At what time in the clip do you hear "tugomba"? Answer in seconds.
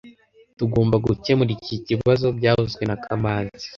0.57-0.95